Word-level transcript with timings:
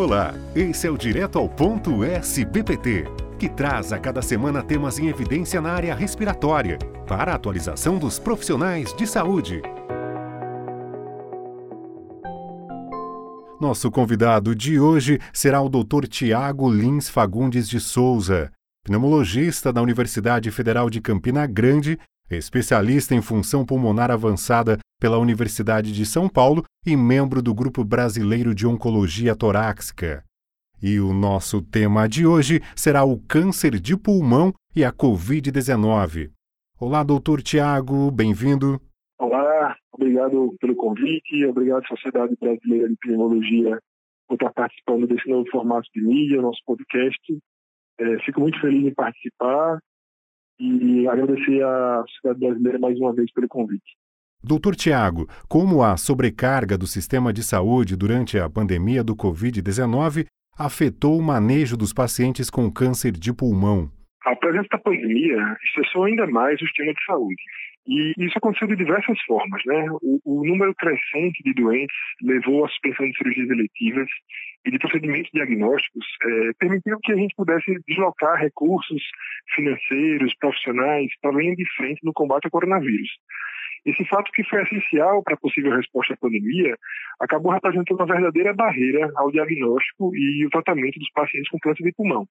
Olá, 0.00 0.34
esse 0.56 0.86
é 0.86 0.90
o 0.90 0.96
Direto 0.96 1.38
ao 1.38 1.46
Ponto 1.46 2.02
SBPT, 2.02 3.04
que 3.38 3.50
traz 3.50 3.92
a 3.92 3.98
cada 3.98 4.22
semana 4.22 4.62
temas 4.62 4.98
em 4.98 5.08
evidência 5.08 5.60
na 5.60 5.72
área 5.72 5.94
respiratória, 5.94 6.78
para 7.06 7.32
a 7.32 7.34
atualização 7.34 7.98
dos 7.98 8.18
profissionais 8.18 8.94
de 8.96 9.06
saúde. 9.06 9.60
Nosso 13.60 13.90
convidado 13.90 14.54
de 14.54 14.80
hoje 14.80 15.20
será 15.34 15.60
o 15.60 15.68
Dr. 15.68 16.06
Tiago 16.08 16.70
Lins 16.70 17.10
Fagundes 17.10 17.68
de 17.68 17.78
Souza, 17.78 18.50
pneumologista 18.82 19.70
da 19.70 19.82
Universidade 19.82 20.50
Federal 20.50 20.88
de 20.88 21.02
Campina 21.02 21.46
Grande, 21.46 21.98
especialista 22.30 23.14
em 23.14 23.20
função 23.20 23.66
pulmonar 23.66 24.10
avançada 24.10 24.78
pela 25.00 25.18
Universidade 25.18 25.92
de 25.92 26.04
São 26.04 26.28
Paulo 26.28 26.62
e 26.86 26.94
membro 26.94 27.40
do 27.40 27.54
Grupo 27.54 27.82
Brasileiro 27.82 28.54
de 28.54 28.66
Oncologia 28.66 29.34
Torácica. 29.34 30.22
E 30.82 31.00
o 31.00 31.12
nosso 31.12 31.62
tema 31.62 32.06
de 32.06 32.26
hoje 32.26 32.60
será 32.76 33.02
o 33.02 33.18
câncer 33.18 33.80
de 33.80 33.96
pulmão 33.96 34.52
e 34.76 34.84
a 34.84 34.92
Covid-19. 34.92 36.30
Olá, 36.78 37.02
doutor 37.02 37.42
Tiago, 37.42 38.10
bem-vindo. 38.10 38.80
Olá, 39.18 39.76
obrigado 39.92 40.54
pelo 40.60 40.76
convite, 40.76 41.44
obrigado 41.46 41.86
Sociedade 41.86 42.34
Brasileira 42.40 42.88
de 42.88 42.96
Pneumologia 42.96 43.78
por 44.28 44.34
estar 44.34 44.52
participando 44.52 45.06
desse 45.06 45.28
novo 45.28 45.50
formato 45.50 45.88
de 45.94 46.02
mídia, 46.02 46.40
nosso 46.40 46.60
podcast. 46.64 47.18
É, 47.98 48.18
fico 48.20 48.40
muito 48.40 48.60
feliz 48.60 48.86
em 48.86 48.94
participar 48.94 49.78
e 50.58 51.08
agradecer 51.08 51.62
à 51.62 52.04
Sociedade 52.06 52.40
Brasileira 52.40 52.78
mais 52.78 52.98
uma 52.98 53.12
vez 53.14 53.30
pelo 53.32 53.48
convite. 53.48 53.96
Doutor 54.42 54.74
Tiago, 54.74 55.28
como 55.50 55.82
a 55.82 55.98
sobrecarga 55.98 56.78
do 56.78 56.86
sistema 56.86 57.30
de 57.30 57.42
saúde 57.42 57.94
durante 57.94 58.38
a 58.38 58.48
pandemia 58.48 59.04
do 59.04 59.14
Covid-19 59.14 60.24
afetou 60.58 61.18
o 61.18 61.22
manejo 61.22 61.76
dos 61.76 61.92
pacientes 61.92 62.48
com 62.48 62.72
câncer 62.72 63.12
de 63.12 63.34
pulmão? 63.34 63.90
A 64.24 64.34
presença 64.34 64.68
da 64.72 64.78
pandemia 64.78 65.56
estressou 65.62 66.04
ainda 66.04 66.26
mais 66.26 66.54
o 66.56 66.64
sistema 66.64 66.92
de 66.94 67.04
saúde. 67.04 67.42
E 67.86 68.14
isso 68.18 68.38
aconteceu 68.38 68.68
de 68.68 68.76
diversas 68.76 69.20
formas, 69.26 69.62
né? 69.66 69.86
O, 70.00 70.20
o, 70.24 70.46
número 70.46 70.74
crescente 70.74 71.42
de 71.42 71.52
doentes 71.52 71.96
levou 72.22 72.64
à 72.64 72.68
suspensão 72.68 73.06
de 73.06 73.16
cirurgias 73.18 73.50
eletivas 73.50 74.08
e 74.64 74.70
de 74.70 74.78
procedimentos 74.78 75.30
diagnósticos, 75.32 76.06
é, 76.22 76.50
permitiu 76.58 76.98
que 77.02 77.12
a 77.12 77.16
gente 77.16 77.34
pudesse 77.34 77.78
deslocar 77.88 78.38
recursos 78.38 79.02
financeiros, 79.54 80.34
profissionais, 80.38 81.10
para 81.20 81.32
linha 81.32 81.56
de 81.56 81.64
frente 81.76 82.00
no 82.04 82.12
combate 82.12 82.44
ao 82.44 82.50
coronavírus. 82.50 83.08
Esse 83.84 84.04
fato 84.06 84.30
que 84.32 84.44
foi 84.44 84.62
essencial 84.62 85.22
para 85.22 85.34
a 85.34 85.38
possível 85.38 85.74
resposta 85.74 86.14
à 86.14 86.16
pandemia 86.16 86.76
acabou 87.20 87.52
representando 87.52 87.98
uma 87.98 88.06
verdadeira 88.06 88.54
barreira 88.54 89.10
ao 89.16 89.30
diagnóstico 89.30 90.14
e 90.14 90.46
o 90.46 90.50
tratamento 90.50 90.98
dos 90.98 91.10
pacientes 91.12 91.50
com 91.50 91.58
câncer 91.58 91.84
de 91.84 91.92
pulmão. 91.92 92.26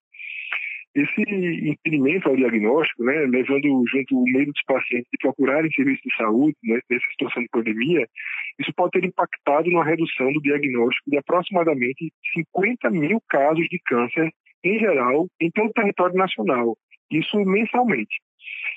Esse 0.95 1.21
impedimento 1.21 2.29
ao 2.29 2.35
diagnóstico, 2.35 3.03
né, 3.03 3.13
levando 3.27 3.83
junto 3.87 4.17
o 4.17 4.23
medo 4.23 4.51
dos 4.51 4.63
pacientes 4.65 5.07
de 5.11 5.17
procurarem 5.21 5.71
serviços 5.71 6.01
de 6.03 6.15
saúde 6.15 6.57
né, 6.63 6.79
nessa 6.89 7.05
situação 7.11 7.43
de 7.43 7.49
pandemia, 7.49 8.07
isso 8.59 8.73
pode 8.75 8.91
ter 8.91 9.05
impactado 9.05 9.69
na 9.69 9.83
redução 9.83 10.33
do 10.33 10.41
diagnóstico 10.41 11.11
de 11.11 11.17
aproximadamente 11.17 12.11
50 12.33 12.89
mil 12.89 13.21
casos 13.29 13.67
de 13.69 13.79
câncer 13.85 14.31
em 14.63 14.79
geral 14.79 15.27
em 15.39 15.51
todo 15.51 15.69
o 15.69 15.73
território 15.73 16.15
nacional, 16.15 16.75
isso 17.11 17.37
mensalmente. 17.45 18.19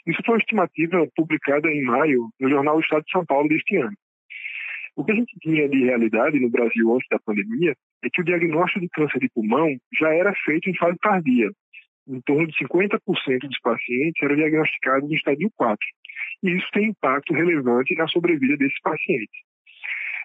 Isso 0.07 0.21
foi 0.25 0.35
uma 0.35 0.41
estimativa 0.41 1.07
publicada 1.15 1.69
em 1.71 1.83
maio 1.83 2.29
no 2.41 2.49
jornal 2.49 2.81
Estado 2.81 3.05
de 3.05 3.13
São 3.13 3.25
Paulo 3.25 3.49
deste 3.49 3.77
ano. 3.77 3.97
O 4.95 5.05
que 5.05 5.13
a 5.13 5.15
gente 5.15 5.35
tinha 5.41 5.69
de 5.69 5.85
realidade 5.85 6.39
no 6.39 6.51
Brasil 6.51 6.95
antes 6.95 7.09
da 7.09 7.19
pandemia 7.19 7.75
é 8.05 8.09
que 8.13 8.21
o 8.21 8.25
diagnóstico 8.25 8.81
de 8.81 8.89
câncer 8.91 9.21
de 9.21 9.31
pulmão 9.31 9.69
já 9.99 10.13
era 10.15 10.35
feito 10.45 10.69
em 10.69 10.77
fase 10.77 10.99
tardia. 10.99 11.51
Em 12.07 12.21
torno 12.23 12.47
de 12.47 12.59
50% 12.59 12.99
dos 13.41 13.61
pacientes 13.61 14.23
eram 14.23 14.37
diagnosticados 14.37 15.09
no 15.09 15.15
estádio 15.15 15.51
4. 15.57 15.79
E 16.43 16.51
isso 16.51 16.67
tem 16.73 16.89
impacto 16.89 17.33
relevante 17.33 17.95
na 17.95 18.09
sobrevida 18.09 18.57
desses 18.57 18.81
pacientes. 18.81 19.52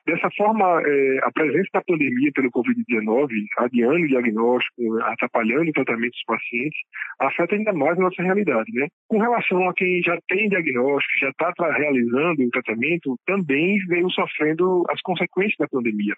Dessa 0.07 0.29
forma, 0.37 0.81
é, 0.85 1.17
a 1.21 1.31
presença 1.33 1.67
da 1.73 1.81
pandemia 1.81 2.31
pelo 2.33 2.49
Covid-19, 2.49 3.27
adiando 3.57 4.05
o 4.05 4.07
diagnóstico, 4.07 5.01
atrapalhando 5.01 5.69
o 5.69 5.73
tratamento 5.73 6.11
dos 6.11 6.23
pacientes, 6.25 6.79
afeta 7.19 7.55
ainda 7.55 7.73
mais 7.73 7.99
a 7.99 8.03
nossa 8.03 8.23
realidade. 8.23 8.71
Né? 8.71 8.87
Com 9.09 9.17
relação 9.17 9.67
a 9.67 9.73
quem 9.73 10.01
já 10.01 10.17
tem 10.29 10.47
diagnóstico, 10.47 11.11
já 11.19 11.29
está 11.29 11.51
realizando 11.73 12.41
o 12.41 12.49
tratamento, 12.51 13.19
também 13.25 13.77
veio 13.89 14.09
sofrendo 14.11 14.85
as 14.89 15.01
consequências 15.01 15.57
da 15.59 15.67
pandemia. 15.67 16.15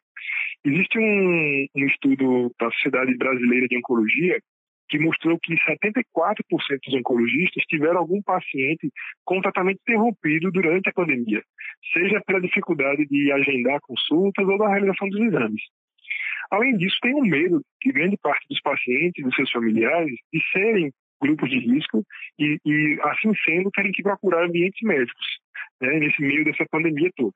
Existe 0.64 1.00
um, 1.00 1.66
um 1.76 1.86
estudo 1.88 2.52
da 2.60 2.70
Sociedade 2.70 3.18
Brasileira 3.18 3.68
de 3.68 3.78
Oncologia 3.78 4.40
que 4.90 5.00
mostrou 5.00 5.40
que 5.42 5.54
74% 5.54 6.04
dos 6.86 6.94
oncologistas 6.96 7.64
tiveram 7.66 8.00
algum 8.00 8.22
paciente 8.22 8.90
com 9.24 9.42
tratamento 9.42 9.80
interrompido 9.82 10.52
durante 10.52 10.90
a 10.90 10.94
pandemia, 10.94 11.42
seja 11.94 12.22
pela 12.26 12.42
dificuldade 12.42 13.06
de 13.06 13.32
agendar 13.32 13.80
consultas 13.82 14.48
ou 14.48 14.58
da 14.58 14.70
realização 14.70 15.08
dos 15.10 15.22
exames. 15.22 15.62
Além 16.52 16.76
disso, 16.78 16.98
tem 17.02 17.14
um 17.14 17.22
medo 17.22 17.62
de 17.84 17.92
grande 17.92 18.18
parte 18.18 18.46
dos 18.50 18.60
pacientes 18.62 19.20
e 19.20 19.24
dos 19.24 19.36
seus 19.36 19.52
familiares 19.52 20.16
de 20.34 20.42
serem 20.52 20.92
grupos 21.22 21.50
de 21.50 21.60
risco 21.60 22.04
e, 22.38 22.58
e 22.66 23.00
assim 23.04 23.32
sendo, 23.46 23.70
terem 23.72 23.92
que 23.92 24.04
procurar 24.04 24.46
ambientes 24.46 24.80
médicos 24.82 25.26
né, 25.82 26.00
nesse 26.00 26.22
meio 26.22 26.44
dessa 26.46 26.66
pandemia 26.70 27.10
toda. 27.16 27.34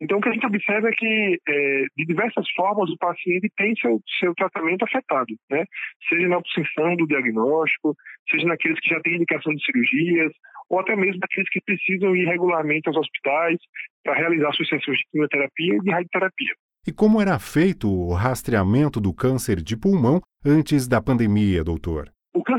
Então, 0.00 0.18
o 0.18 0.20
que 0.20 0.28
a 0.28 0.32
gente 0.32 0.46
observa 0.46 0.88
é 0.88 0.92
que, 0.92 1.40
é, 1.48 1.84
de 1.96 2.04
diversas 2.04 2.48
formas, 2.52 2.90
o 2.90 2.98
paciente 2.98 3.50
tem 3.56 3.74
seu, 3.76 4.00
seu 4.18 4.34
tratamento 4.34 4.84
afetado, 4.84 5.34
né? 5.50 5.64
seja 6.08 6.28
na 6.28 6.38
obsessão 6.38 6.96
do 6.96 7.06
diagnóstico, 7.06 7.96
seja 8.30 8.46
naqueles 8.46 8.78
que 8.80 8.88
já 8.88 9.00
têm 9.00 9.16
indicação 9.16 9.52
de 9.54 9.64
cirurgias, 9.64 10.32
ou 10.68 10.80
até 10.80 10.94
mesmo 10.94 11.20
naqueles 11.20 11.48
que 11.50 11.60
precisam 11.60 12.14
ir 12.14 12.26
regularmente 12.26 12.88
aos 12.88 12.96
hospitais 12.96 13.58
para 14.04 14.14
realizar 14.14 14.52
suas 14.52 14.68
sessões 14.68 14.98
de 14.98 15.04
quimioterapia 15.10 15.76
e 15.76 15.80
de 15.80 15.90
radioterapia. 15.90 16.54
E 16.86 16.92
como 16.92 17.20
era 17.20 17.38
feito 17.38 17.88
o 17.88 18.14
rastreamento 18.14 19.00
do 19.00 19.12
câncer 19.12 19.60
de 19.60 19.76
pulmão 19.76 20.20
antes 20.44 20.86
da 20.86 21.00
pandemia, 21.00 21.64
doutor? 21.64 22.10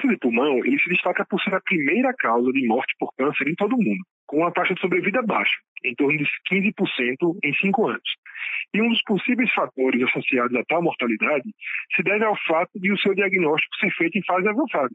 Câncer 0.10 0.14
de 0.14 0.18
pulmão 0.18 0.66
ele 0.66 0.80
se 0.80 0.90
destaca 0.90 1.26
por 1.26 1.40
ser 1.42 1.54
a 1.54 1.62
primeira 1.62 2.14
causa 2.14 2.52
de 2.52 2.66
morte 2.66 2.96
por 3.00 3.14
câncer 3.16 3.48
em 3.48 3.56
todo 3.56 3.76
o 3.76 3.78
mundo, 3.78 4.04
com 4.26 4.38
uma 4.38 4.52
taxa 4.52 4.74
de 4.74 4.82
sobrevida 4.82 5.22
baixa, 5.22 5.54
em 5.84 5.94
torno 5.96 6.18
de 6.18 6.26
15% 6.52 7.38
em 7.44 7.54
5 7.54 7.88
anos. 7.88 8.10
E 8.74 8.82
um 8.82 8.90
dos 8.90 9.02
possíveis 9.04 9.52
fatores 9.54 10.02
associados 10.04 10.56
a 10.56 10.64
tal 10.66 10.82
mortalidade 10.82 11.50
se 11.96 12.04
deve 12.04 12.26
ao 12.26 12.36
fato 12.48 12.80
de 12.80 12.92
o 12.92 12.98
seu 12.98 13.14
diagnóstico 13.14 13.76
ser 13.78 13.92
feito 13.92 14.18
em 14.18 14.24
fase 14.24 14.48
avançada. 14.48 14.94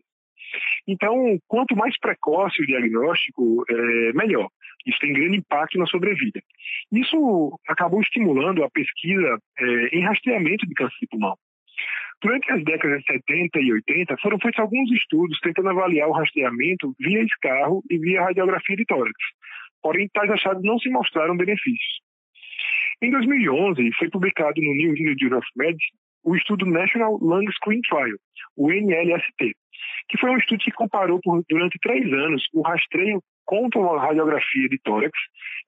Então, 0.87 1.39
quanto 1.49 1.77
mais 1.77 1.99
precoce 1.99 2.63
o 2.63 2.67
diagnóstico, 2.67 3.65
é, 3.69 4.13
melhor. 4.13 4.49
Isso 4.87 4.99
tem 5.01 5.13
grande 5.13 5.39
impacto 5.39 5.79
na 5.79 5.87
sobrevida. 5.87 6.41
Isso 6.93 7.59
acabou 7.69 8.01
estimulando 8.01 8.63
a 8.63 8.71
pesquisa 8.71 9.39
é, 9.59 9.65
em 9.97 10.05
rastreamento 10.05 10.67
de 10.67 10.75
câncer 10.75 10.97
de 11.01 11.07
pulmão. 11.09 11.37
Durante 12.25 12.51
as 12.53 12.65
décadas 12.65 13.01
de 13.01 13.13
70 13.13 13.61
e 13.61 13.73
80, 13.75 14.17
foram 14.23 14.39
feitos 14.39 14.59
alguns 14.59 14.91
estudos 14.93 15.39
tentando 15.41 15.69
avaliar 15.69 16.09
o 16.09 16.13
rastreamento 16.13 16.95
via 16.99 17.23
escarro 17.23 17.83
e 17.91 17.99
via 17.99 18.23
radiografia 18.23 18.77
de 18.77 18.87
tórax. 18.87 19.15
Porém, 19.83 20.09
tais 20.09 20.31
achados 20.31 20.63
não 20.63 20.79
se 20.79 20.89
mostraram 20.89 21.37
benefícios. 21.37 22.01
Em 23.03 23.11
2011, 23.11 23.91
foi 23.99 24.09
publicado 24.09 24.55
no 24.57 24.75
New 24.75 24.97
England 24.97 25.17
Journal 25.21 25.41
of 25.41 25.49
Medicine 25.55 25.99
o 26.25 26.35
estudo 26.35 26.65
National 26.65 27.19
Lung 27.21 27.45
Screen 27.53 27.83
Trial, 27.83 28.17
o 28.57 28.73
NLST, 28.73 29.53
que 30.09 30.19
foi 30.19 30.31
um 30.31 30.39
estudo 30.39 30.65
que 30.65 30.71
comparou 30.71 31.21
por, 31.23 31.45
durante 31.47 31.79
três 31.79 32.11
anos 32.11 32.43
o 32.55 32.63
rastreio 32.63 33.21
com 33.45 33.69
radiografia 33.99 34.69
de 34.71 34.79
tórax 34.83 35.13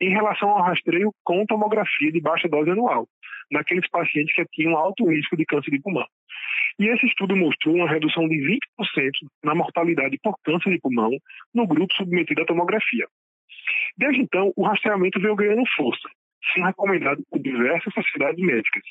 em 0.01 0.09
relação 0.09 0.49
ao 0.49 0.63
rastreio 0.63 1.13
com 1.23 1.45
tomografia 1.45 2.11
de 2.11 2.21
baixa 2.23 2.49
dose 2.49 2.71
anual, 2.71 3.07
naqueles 3.51 3.89
pacientes 3.91 4.35
que 4.35 4.45
tinham 4.53 4.77
alto 4.77 5.09
risco 5.09 5.37
de 5.37 5.45
câncer 5.45 5.71
de 5.71 5.81
pulmão. 5.81 6.07
E 6.79 6.89
esse 6.89 7.07
estudo 7.07 7.37
mostrou 7.37 7.75
uma 7.75 7.89
redução 7.89 8.29
de 8.29 8.37
20% 8.37 8.59
na 9.45 9.55
mortalidade 9.55 10.19
por 10.23 10.37
câncer 10.45 10.71
de 10.71 10.81
pulmão 10.81 11.11
no 11.55 11.67
grupo 11.67 11.95
submetido 11.95 12.43
à 12.43 12.47
tomografia. 12.47 13.07
Desde 13.97 14.21
então, 14.21 14.53
o 14.57 14.65
rastreamento 14.65 15.21
veio 15.21 15.35
ganhando 15.35 15.63
força, 15.77 16.09
sendo 16.53 16.67
recomendado 16.67 17.23
por 17.31 17.41
diversas 17.41 17.93
sociedades 17.95 18.45
médicas. 18.45 18.83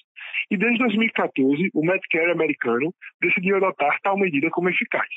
E 0.50 0.58
desde 0.58 0.80
2014, 0.80 1.70
o 1.74 1.86
Medicare 1.86 2.32
americano 2.32 2.94
decidiu 3.22 3.58
adotar 3.58 4.00
tal 4.02 4.18
medida 4.18 4.50
como 4.50 4.70
eficaz. 4.70 5.08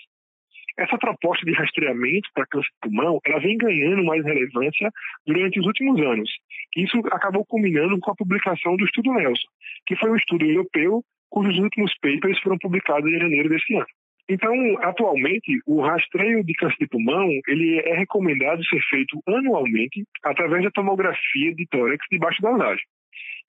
Essa 0.78 0.96
proposta 0.96 1.44
de 1.44 1.52
rastreamento 1.52 2.28
para 2.32 2.46
câncer 2.46 2.68
de 2.68 2.88
pulmão, 2.88 3.18
ela 3.26 3.40
vem 3.40 3.56
ganhando 3.58 4.04
mais 4.04 4.24
relevância 4.24 4.90
durante 5.26 5.58
os 5.58 5.66
últimos 5.66 6.00
anos. 6.00 6.30
Isso 6.76 6.98
acabou 7.10 7.44
culminando 7.44 7.98
com 7.98 8.12
a 8.12 8.14
publicação 8.14 8.76
do 8.76 8.84
estudo 8.84 9.12
Nelson, 9.12 9.48
que 9.86 9.96
foi 9.96 10.10
um 10.10 10.16
estudo 10.16 10.44
europeu 10.44 11.02
cujos 11.30 11.58
últimos 11.58 11.92
papers 12.00 12.38
foram 12.40 12.56
publicados 12.58 13.10
em 13.10 13.18
janeiro 13.18 13.48
deste 13.48 13.74
ano. 13.74 13.86
Então, 14.30 14.52
atualmente, 14.82 15.58
o 15.66 15.80
rastreio 15.80 16.44
de 16.44 16.52
câncer 16.54 16.76
de 16.78 16.86
pulmão 16.86 17.28
ele 17.48 17.80
é 17.80 17.96
recomendado 17.96 18.64
ser 18.66 18.80
feito 18.90 19.20
anualmente 19.26 20.04
através 20.22 20.62
da 20.62 20.70
tomografia 20.70 21.54
de 21.54 21.66
tórax 21.66 22.04
de 22.10 22.18
baixa 22.18 22.42
dosagem. 22.42 22.84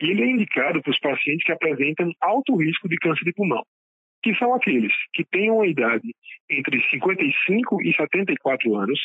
E 0.02 0.10
ele 0.10 0.24
é 0.24 0.28
indicado 0.28 0.82
para 0.82 0.92
os 0.92 1.00
pacientes 1.00 1.46
que 1.46 1.52
apresentam 1.52 2.12
alto 2.22 2.56
risco 2.56 2.88
de 2.88 2.96
câncer 2.96 3.26
de 3.26 3.34
pulmão, 3.34 3.64
que 4.22 4.36
são 4.36 4.54
aqueles 4.54 4.94
que 5.14 5.24
têm 5.26 5.52
uma 5.52 5.68
idade 5.68 6.14
entre 6.50 6.82
55 6.90 7.82
e 7.82 7.96
74 7.96 8.76
anos, 8.76 9.00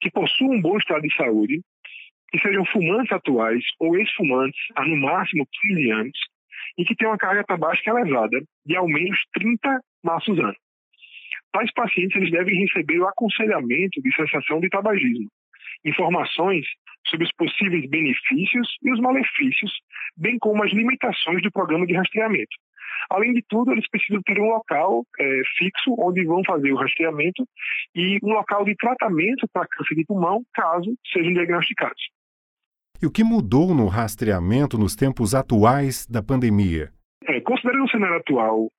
que 0.00 0.10
possuam 0.10 0.52
um 0.52 0.60
bom 0.60 0.76
estado 0.76 1.02
de 1.02 1.14
saúde, 1.14 1.60
que 2.30 2.38
sejam 2.40 2.64
fumantes 2.66 3.12
atuais 3.12 3.64
ou 3.78 3.96
ex-fumantes 3.96 4.60
há 4.74 4.84
no 4.84 4.96
máximo 4.96 5.46
15 5.68 5.90
anos 5.90 6.18
e 6.76 6.84
que 6.84 6.94
tenham 6.94 7.12
uma 7.12 7.18
carga 7.18 7.44
tabágica 7.44 7.90
elevada 7.90 8.42
de 8.66 8.76
ao 8.76 8.86
menos 8.86 9.18
30 9.32 9.80
maços 10.02 10.38
ano. 10.38 10.56
Tais 11.52 11.72
pacientes 11.72 12.16
eles 12.16 12.30
devem 12.30 12.60
receber 12.60 12.98
o 12.98 13.08
aconselhamento 13.08 14.02
de 14.02 14.14
cessação 14.14 14.60
de 14.60 14.68
tabagismo, 14.68 15.28
informações 15.84 16.66
sobre 17.06 17.24
os 17.24 17.32
possíveis 17.32 17.88
benefícios 17.88 18.76
e 18.82 18.92
os 18.92 19.00
malefícios, 19.00 19.72
bem 20.16 20.38
como 20.38 20.62
as 20.64 20.72
limitações 20.72 21.40
do 21.42 21.52
programa 21.52 21.86
de 21.86 21.94
rastreamento. 21.94 22.56
Além 23.10 23.32
de 23.32 23.42
tudo, 23.48 23.72
eles 23.72 23.88
precisam 23.88 24.20
ter 24.22 24.40
um 24.40 24.48
local 24.48 25.04
é, 25.18 25.40
fixo 25.58 25.94
onde 25.98 26.24
vão 26.24 26.42
fazer 26.44 26.72
o 26.72 26.76
rastreamento 26.76 27.46
e 27.94 28.18
um 28.22 28.32
local 28.32 28.64
de 28.64 28.74
tratamento 28.76 29.46
para 29.52 29.66
câncer 29.68 29.94
de 29.94 30.04
pulmão, 30.04 30.42
caso 30.54 30.94
sejam 31.12 31.32
diagnosticados. 31.32 32.02
E 33.00 33.06
o 33.06 33.10
que 33.10 33.22
mudou 33.22 33.74
no 33.74 33.86
rastreamento 33.86 34.78
nos 34.78 34.96
tempos 34.96 35.34
atuais 35.34 36.06
da 36.06 36.22
pandemia? 36.22 36.90
É, 37.28 37.40
considerando 37.40 37.84
o 37.84 37.90
cenário 37.90 38.16
atual 38.16 38.70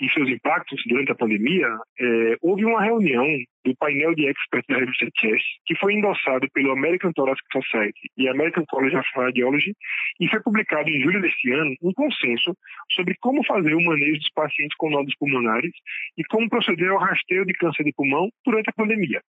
e 0.00 0.08
seus 0.10 0.28
impactos 0.28 0.82
durante 0.86 1.12
a 1.12 1.14
pandemia, 1.14 1.68
é, 2.00 2.36
houve 2.40 2.64
uma 2.64 2.82
reunião 2.82 3.26
do 3.64 3.76
painel 3.76 4.14
de 4.14 4.26
experts 4.26 4.66
da 4.68 4.78
revista 4.78 5.06
Chest, 5.16 5.44
que 5.66 5.76
foi 5.76 5.94
endossado 5.94 6.48
pelo 6.52 6.72
American 6.72 7.12
Thoracic 7.12 7.46
Society 7.52 8.10
e 8.16 8.28
American 8.28 8.64
College 8.68 8.96
of 8.96 9.08
Radiology, 9.14 9.72
e 10.20 10.28
foi 10.28 10.40
publicado 10.42 10.88
em 10.88 11.00
julho 11.00 11.20
deste 11.20 11.52
ano 11.52 11.74
um 11.82 11.92
consenso 11.92 12.56
sobre 12.92 13.14
como 13.20 13.44
fazer 13.44 13.74
o 13.74 13.84
manejo 13.84 14.18
dos 14.18 14.30
pacientes 14.34 14.76
com 14.76 14.90
nódulos 14.90 15.14
pulmonares 15.16 15.72
e 16.18 16.24
como 16.24 16.48
proceder 16.48 16.90
ao 16.90 16.98
rastreio 16.98 17.46
de 17.46 17.52
câncer 17.54 17.84
de 17.84 17.92
pulmão 17.92 18.28
durante 18.44 18.70
a 18.70 18.72
pandemia. 18.72 19.20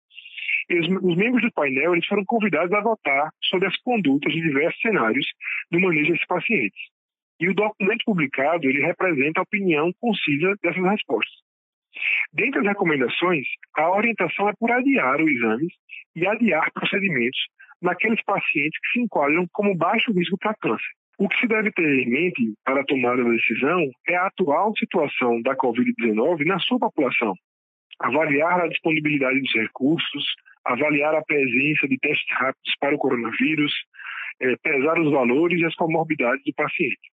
Os 0.70 1.18
membros 1.18 1.42
do 1.42 1.52
painel 1.52 1.94
eles 1.94 2.06
foram 2.06 2.24
convidados 2.26 2.72
a 2.74 2.82
votar 2.82 3.30
sobre 3.44 3.68
as 3.68 3.78
condutas 3.82 4.32
de 4.32 4.42
diversos 4.42 4.82
cenários 4.82 5.28
no 5.72 5.80
manejo 5.80 6.12
desses 6.12 6.26
pacientes. 6.26 6.93
E 7.44 7.50
o 7.50 7.54
documento 7.54 8.06
publicado 8.06 8.70
ele 8.70 8.80
representa 8.80 9.42
a 9.42 9.44
opinião 9.44 9.92
concisa 10.00 10.56
dessas 10.64 10.82
respostas. 10.82 11.36
Dentre 12.32 12.62
as 12.62 12.68
recomendações, 12.68 13.46
a 13.76 13.90
orientação 13.90 14.48
é 14.48 14.54
por 14.58 14.72
adiar 14.72 15.20
os 15.20 15.30
exames 15.30 15.74
e 16.16 16.26
adiar 16.26 16.72
procedimentos 16.72 17.42
naqueles 17.82 18.24
pacientes 18.24 18.80
que 18.80 18.94
se 18.94 19.00
enquadram 19.02 19.46
como 19.52 19.76
baixo 19.76 20.14
risco 20.14 20.38
para 20.38 20.56
câncer. 20.56 20.88
O 21.20 21.28
que 21.28 21.38
se 21.38 21.48
deve 21.50 21.70
ter 21.74 21.84
em 21.84 22.10
mente 22.10 22.54
para 22.64 22.80
a 22.80 22.86
tomada 22.86 23.22
da 23.22 23.32
decisão 23.32 23.92
é 24.08 24.16
a 24.16 24.28
atual 24.28 24.74
situação 24.78 25.42
da 25.42 25.54
Covid-19 25.54 26.46
na 26.46 26.60
sua 26.60 26.80
população. 26.80 27.34
Avaliar 28.00 28.62
a 28.62 28.70
disponibilidade 28.70 29.42
dos 29.42 29.54
recursos, 29.54 30.24
avaliar 30.64 31.14
a 31.14 31.22
presença 31.22 31.90
de 31.90 31.98
testes 31.98 32.38
rápidos 32.38 32.74
para 32.80 32.96
o 32.96 32.98
coronavírus, 32.98 33.74
é, 34.40 34.56
pesar 34.64 34.98
os 34.98 35.12
valores 35.12 35.60
e 35.60 35.66
as 35.66 35.76
comorbidades 35.76 36.42
do 36.46 36.54
paciente. 36.54 37.13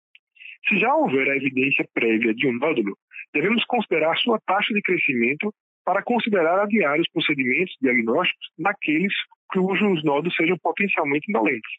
Se 0.69 0.78
já 0.78 0.94
houver 0.94 1.28
a 1.28 1.37
evidência 1.37 1.87
prévia 1.93 2.34
de 2.34 2.46
um 2.46 2.52
nódulo, 2.55 2.96
devemos 3.32 3.64
considerar 3.64 4.16
sua 4.16 4.40
taxa 4.46 4.72
de 4.72 4.81
crescimento 4.81 5.52
para 5.84 6.02
considerar 6.02 6.61
adiar 6.61 6.99
os 6.99 7.08
procedimentos 7.11 7.75
diagnósticos 7.81 8.46
naqueles 8.58 9.12
cujos 9.49 10.02
nódulos 10.02 10.34
sejam 10.34 10.56
potencialmente 10.58 11.31
indolentes. 11.31 11.70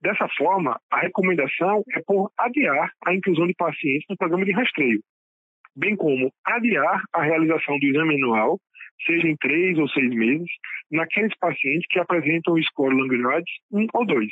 Dessa 0.00 0.26
forma, 0.36 0.80
a 0.90 1.00
recomendação 1.00 1.84
é 1.94 2.00
por 2.04 2.32
adiar 2.38 2.90
a 3.06 3.14
inclusão 3.14 3.46
de 3.46 3.54
pacientes 3.54 4.06
no 4.08 4.16
programa 4.16 4.44
de 4.44 4.52
rastreio, 4.52 5.00
bem 5.76 5.94
como 5.94 6.32
adiar 6.44 7.02
a 7.12 7.22
realização 7.22 7.78
do 7.78 7.86
exame 7.86 8.16
anual, 8.16 8.58
seja 9.06 9.28
em 9.28 9.36
três 9.36 9.78
ou 9.78 9.88
seis 9.88 10.10
meses, 10.14 10.48
naqueles 10.90 11.36
pacientes 11.38 11.86
que 11.88 11.98
apresentam 11.98 12.54
o 12.54 12.62
score 12.62 12.94
Langerhans 12.94 13.44
1 13.70 13.86
ou 13.92 14.06
2. 14.06 14.28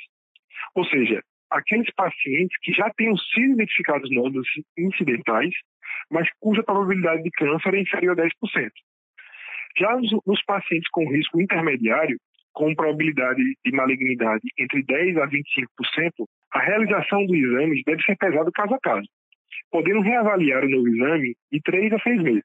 Ou 0.74 0.84
seja, 0.86 1.22
aqueles 1.50 1.92
pacientes 1.94 2.56
que 2.62 2.72
já 2.72 2.90
tenham 2.96 3.16
sido 3.16 3.54
identificados 3.54 4.10
nódulos 4.10 4.48
incidentais, 4.78 5.52
mas 6.10 6.28
cuja 6.40 6.62
probabilidade 6.62 7.22
de 7.22 7.30
câncer 7.30 7.74
é 7.74 7.80
inferior 7.80 8.18
a 8.18 8.24
10%. 8.24 8.70
Já 9.78 9.96
nos, 9.96 10.10
nos 10.26 10.42
pacientes 10.44 10.88
com 10.90 11.08
risco 11.10 11.40
intermediário, 11.40 12.18
com 12.52 12.74
probabilidade 12.74 13.42
de 13.64 13.72
malignidade 13.72 14.42
entre 14.58 14.82
10% 14.82 15.22
a 15.22 15.28
25%, 15.28 16.26
a 16.52 16.60
realização 16.60 17.24
do 17.26 17.34
exame 17.34 17.82
deve 17.86 18.02
ser 18.02 18.16
pesado 18.16 18.50
caso 18.52 18.74
a 18.74 18.80
caso, 18.80 19.08
podendo 19.70 20.00
reavaliar 20.00 20.64
o 20.64 20.68
novo 20.68 20.88
exame 20.88 21.36
de 21.52 21.60
3 21.62 21.92
a 21.92 21.98
6 22.00 22.22
meses. 22.22 22.44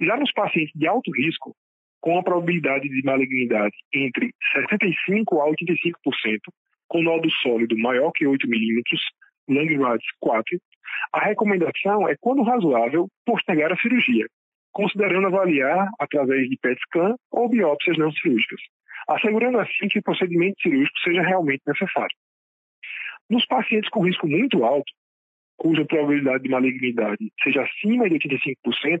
Já 0.00 0.16
nos 0.16 0.32
pacientes 0.32 0.72
de 0.74 0.86
alto 0.86 1.10
risco, 1.12 1.54
com 2.00 2.18
a 2.18 2.22
probabilidade 2.22 2.88
de 2.88 3.02
malignidade 3.04 3.76
entre 3.94 4.34
75% 4.54 5.40
a 5.40 5.50
85%, 5.50 6.40
com 6.92 7.00
nódulo 7.00 7.32
sólido 7.42 7.74
maior 7.78 8.12
que 8.12 8.26
8 8.26 8.46
milímetros, 8.46 9.00
Langerhans 9.48 10.04
4, 10.20 10.58
a 11.14 11.24
recomendação 11.24 12.06
é, 12.06 12.14
quando 12.20 12.42
razoável, 12.42 13.08
postergar 13.24 13.72
a 13.72 13.76
cirurgia, 13.78 14.26
considerando 14.72 15.28
avaliar 15.28 15.88
através 15.98 16.46
de 16.50 16.58
PET 16.60 16.78
scan 16.82 17.14
ou 17.30 17.48
biópsias 17.48 17.96
não 17.96 18.12
cirúrgicas, 18.12 18.60
assegurando 19.08 19.58
assim 19.58 19.88
que 19.88 20.00
o 20.00 20.02
procedimento 20.02 20.60
cirúrgico 20.60 20.98
seja 21.02 21.22
realmente 21.22 21.62
necessário. 21.66 22.14
Nos 23.30 23.46
pacientes 23.46 23.88
com 23.88 24.04
risco 24.04 24.28
muito 24.28 24.62
alto, 24.62 24.92
cuja 25.56 25.86
probabilidade 25.86 26.42
de 26.42 26.50
malignidade 26.50 27.32
seja 27.42 27.62
acima 27.62 28.06
de 28.06 28.16
85%, 28.16 28.98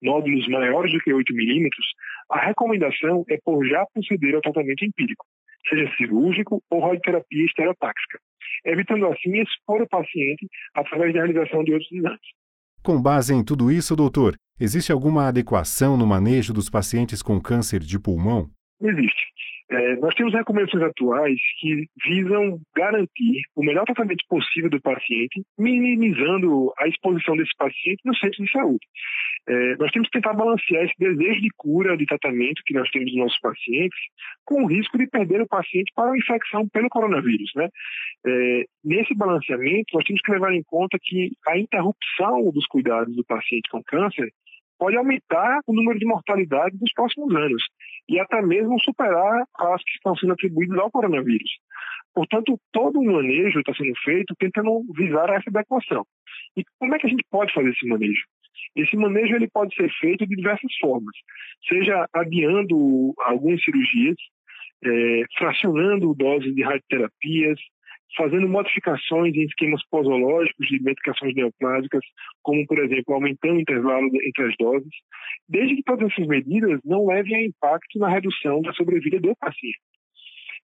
nódulos 0.00 0.48
maiores 0.48 0.90
do 0.90 1.00
que 1.00 1.12
8 1.12 1.34
milímetros, 1.34 1.86
a 2.30 2.46
recomendação 2.46 3.26
é 3.28 3.36
por 3.44 3.62
já 3.66 3.84
proceder 3.92 4.34
ao 4.36 4.40
tratamento 4.40 4.86
empírico, 4.86 5.26
seja 5.68 5.90
cirúrgico 5.96 6.62
ou 6.70 6.80
radioterapia 6.80 7.44
estereotáxica, 7.44 8.18
evitando 8.64 9.06
assim 9.06 9.40
expor 9.40 9.82
o 9.82 9.88
paciente 9.88 10.46
através 10.74 11.12
da 11.12 11.24
realização 11.24 11.64
de 11.64 11.72
outros 11.72 11.90
exames. 11.92 12.20
Com 12.82 13.00
base 13.02 13.34
em 13.34 13.44
tudo 13.44 13.70
isso, 13.70 13.96
doutor, 13.96 14.36
existe 14.60 14.92
alguma 14.92 15.28
adequação 15.28 15.96
no 15.96 16.06
manejo 16.06 16.52
dos 16.52 16.70
pacientes 16.70 17.22
com 17.22 17.40
câncer 17.40 17.80
de 17.80 17.98
pulmão? 17.98 18.48
Existe. 18.80 19.22
É, 19.68 19.96
nós 19.96 20.14
temos 20.14 20.32
recomendações 20.32 20.84
atuais 20.84 21.38
que 21.58 21.86
visam 22.06 22.60
garantir 22.76 23.42
o 23.56 23.64
melhor 23.64 23.84
tratamento 23.84 24.24
possível 24.28 24.70
do 24.70 24.80
paciente, 24.80 25.42
minimizando 25.58 26.72
a 26.78 26.86
exposição 26.86 27.36
desse 27.36 27.50
paciente 27.56 28.00
no 28.04 28.14
centro 28.16 28.44
de 28.44 28.52
saúde. 28.52 28.86
É, 29.48 29.76
nós 29.76 29.90
temos 29.90 30.08
que 30.08 30.18
tentar 30.20 30.34
balancear 30.34 30.84
esse 30.84 30.94
desejo 30.98 31.40
de 31.40 31.48
cura, 31.56 31.96
de 31.96 32.06
tratamento 32.06 32.62
que 32.64 32.74
nós 32.74 32.88
temos 32.90 33.10
dos 33.10 33.18
nossos 33.18 33.40
pacientes, 33.40 33.98
com 34.44 34.62
o 34.62 34.66
risco 34.66 34.98
de 34.98 35.08
perder 35.08 35.40
o 35.40 35.48
paciente 35.48 35.90
para 35.96 36.12
a 36.12 36.16
infecção 36.16 36.68
pelo 36.68 36.88
coronavírus. 36.88 37.50
Né? 37.56 37.68
É, 38.26 38.64
nesse 38.84 39.14
balanceamento, 39.14 39.86
nós 39.94 40.04
temos 40.04 40.22
que 40.22 40.32
levar 40.32 40.52
em 40.52 40.62
conta 40.62 40.96
que 41.02 41.32
a 41.48 41.58
interrupção 41.58 42.52
dos 42.52 42.66
cuidados 42.66 43.16
do 43.16 43.24
paciente 43.24 43.68
com 43.70 43.82
câncer 43.82 44.30
pode 44.78 44.96
aumentar 44.96 45.60
o 45.66 45.74
número 45.74 45.98
de 45.98 46.06
mortalidade 46.06 46.76
dos 46.78 46.92
próximos 46.92 47.34
anos 47.34 47.62
e 48.08 48.20
até 48.20 48.40
mesmo 48.42 48.80
superar 48.80 49.44
as 49.58 49.82
que 49.82 49.90
estão 49.92 50.16
sendo 50.16 50.32
atribuídas 50.32 50.78
ao 50.78 50.90
coronavírus. 50.90 51.50
Portanto, 52.14 52.58
todo 52.72 52.98
o 52.98 53.04
manejo 53.04 53.58
está 53.60 53.74
sendo 53.74 53.94
feito 54.02 54.34
tentando 54.38 54.82
visar 54.94 55.28
essa 55.30 55.50
adequação. 55.50 56.04
E 56.56 56.64
como 56.78 56.94
é 56.94 56.98
que 56.98 57.06
a 57.06 57.10
gente 57.10 57.24
pode 57.30 57.52
fazer 57.52 57.70
esse 57.70 57.86
manejo? 57.86 58.22
Esse 58.74 58.96
manejo 58.96 59.34
ele 59.34 59.48
pode 59.48 59.74
ser 59.74 59.90
feito 60.00 60.26
de 60.26 60.36
diversas 60.36 60.74
formas, 60.80 61.14
seja 61.68 62.06
adiando 62.14 63.12
algumas 63.20 63.62
cirurgias, 63.62 64.16
é, 64.84 65.22
fracionando 65.36 66.14
doses 66.14 66.54
de 66.54 66.62
radioterapias, 66.62 67.58
fazendo 68.16 68.48
modificações 68.48 69.34
em 69.34 69.44
esquemas 69.44 69.82
posológicos 69.90 70.66
de 70.68 70.82
medicações 70.82 71.34
neoplásicas, 71.34 72.04
como, 72.42 72.66
por 72.66 72.78
exemplo, 72.78 73.14
aumentando 73.14 73.56
o 73.56 73.60
intervalo 73.60 74.06
entre 74.06 74.44
as 74.44 74.54
doses, 74.58 74.94
desde 75.48 75.76
que 75.76 75.82
todas 75.82 76.10
essas 76.10 76.26
medidas 76.26 76.80
não 76.84 77.06
levem 77.06 77.36
a 77.36 77.44
impacto 77.44 77.98
na 77.98 78.08
redução 78.08 78.62
da 78.62 78.72
sobrevida 78.72 79.20
do 79.20 79.34
paciente. 79.36 79.78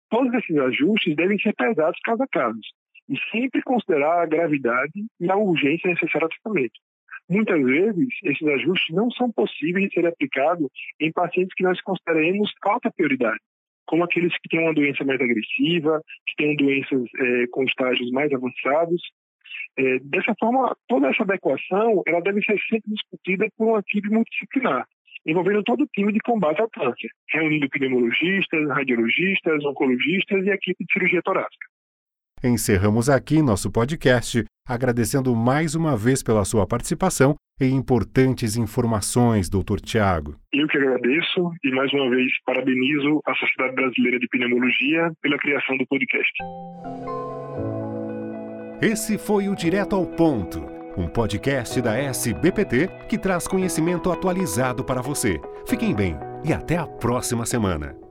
Todos 0.08 0.32
esses 0.34 0.56
ajustes 0.56 1.16
devem 1.16 1.38
ser 1.38 1.54
pesados 1.54 1.98
caso 2.04 2.22
a 2.22 2.28
caso, 2.28 2.60
e 3.08 3.18
sempre 3.30 3.62
considerar 3.62 4.22
a 4.22 4.26
gravidade 4.26 4.92
e 5.20 5.30
a 5.30 5.36
urgência 5.36 5.88
necessária 5.88 6.26
ao 6.26 6.28
tratamento. 6.28 6.78
Muitas 7.28 7.62
vezes, 7.62 8.08
esses 8.24 8.46
ajustes 8.46 8.94
não 8.94 9.10
são 9.10 9.32
possíveis 9.32 9.88
de 9.88 9.94
serem 9.94 10.10
aplicados 10.10 10.68
em 11.00 11.12
pacientes 11.12 11.54
que 11.54 11.62
nós 11.62 11.80
consideremos 11.80 12.52
alta 12.62 12.90
prioridade, 12.90 13.38
como 13.86 14.04
aqueles 14.04 14.32
que 14.38 14.48
têm 14.48 14.60
uma 14.60 14.74
doença 14.74 15.04
mais 15.04 15.20
agressiva, 15.20 16.00
que 16.26 16.36
têm 16.36 16.56
doenças 16.56 17.02
é, 17.18 17.46
com 17.50 17.64
estágios 17.64 18.10
mais 18.10 18.32
avançados. 18.32 19.00
É, 19.78 19.98
dessa 20.00 20.34
forma, 20.38 20.76
toda 20.86 21.08
essa 21.08 21.22
adequação 21.22 22.02
ela 22.06 22.20
deve 22.20 22.42
ser 22.42 22.58
sempre 22.68 22.90
discutida 22.90 23.46
por 23.56 23.68
uma 23.68 23.78
equipe 23.80 24.08
multidisciplinar, 24.10 24.86
envolvendo 25.26 25.62
todo 25.62 25.84
o 25.84 25.88
time 25.94 26.12
de 26.12 26.20
combate 26.20 26.60
ao 26.60 26.68
câncer, 26.70 27.08
reunindo 27.30 27.68
pneumologistas, 27.70 28.68
radiologistas, 28.68 29.64
oncologistas 29.64 30.44
e 30.44 30.50
equipe 30.50 30.84
de 30.84 30.92
cirurgia 30.92 31.22
torácica. 31.22 31.66
Encerramos 32.44 33.08
aqui 33.08 33.40
nosso 33.40 33.70
podcast, 33.70 34.44
agradecendo 34.66 35.34
mais 35.34 35.74
uma 35.74 35.96
vez 35.96 36.22
pela 36.22 36.44
sua 36.44 36.66
participação 36.66 37.34
e 37.60 37.66
importantes 37.66 38.56
informações, 38.56 39.48
Dr. 39.48 39.80
Tiago. 39.80 40.36
Eu 40.52 40.66
que 40.68 40.78
agradeço 40.78 41.52
e 41.64 41.70
mais 41.70 41.92
uma 41.92 42.10
vez 42.10 42.32
parabenizo 42.44 43.20
a 43.26 43.34
Sociedade 43.34 43.74
Brasileira 43.74 44.18
de 44.18 44.28
Pneumologia 44.28 45.12
pela 45.20 45.38
criação 45.38 45.76
do 45.76 45.86
podcast. 45.86 46.32
Esse 48.80 49.16
foi 49.16 49.48
o 49.48 49.54
Direto 49.54 49.94
ao 49.94 50.04
Ponto, 50.04 50.60
um 50.96 51.06
podcast 51.06 51.80
da 51.80 51.96
SBPT 51.96 52.88
que 53.08 53.16
traz 53.16 53.46
conhecimento 53.46 54.10
atualizado 54.10 54.84
para 54.84 55.00
você. 55.00 55.40
Fiquem 55.68 55.94
bem 55.94 56.16
e 56.44 56.52
até 56.52 56.76
a 56.76 56.86
próxima 56.86 57.46
semana. 57.46 58.01